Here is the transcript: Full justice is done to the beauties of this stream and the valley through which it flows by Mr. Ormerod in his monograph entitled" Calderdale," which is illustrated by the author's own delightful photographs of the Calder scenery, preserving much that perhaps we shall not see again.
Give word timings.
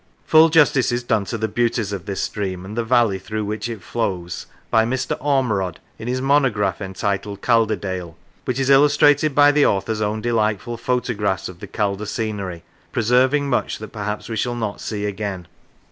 Full 0.25 0.49
justice 0.49 0.91
is 0.91 1.03
done 1.03 1.25
to 1.25 1.37
the 1.37 1.47
beauties 1.47 1.93
of 1.93 2.07
this 2.07 2.21
stream 2.21 2.65
and 2.65 2.75
the 2.75 2.83
valley 2.83 3.19
through 3.19 3.45
which 3.45 3.69
it 3.69 3.83
flows 3.83 4.47
by 4.71 4.83
Mr. 4.83 5.15
Ormerod 5.21 5.77
in 5.99 6.07
his 6.07 6.19
monograph 6.23 6.81
entitled" 6.81 7.41
Calderdale," 7.43 8.17
which 8.45 8.59
is 8.59 8.71
illustrated 8.71 9.35
by 9.35 9.51
the 9.51 9.67
author's 9.67 10.01
own 10.01 10.19
delightful 10.19 10.75
photographs 10.77 11.47
of 11.49 11.59
the 11.59 11.67
Calder 11.67 12.07
scenery, 12.07 12.63
preserving 12.91 13.47
much 13.47 13.77
that 13.77 13.93
perhaps 13.93 14.27
we 14.27 14.35
shall 14.35 14.55
not 14.55 14.81
see 14.81 15.05
again. 15.05 15.47